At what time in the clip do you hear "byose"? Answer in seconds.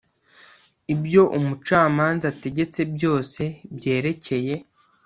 2.95-3.41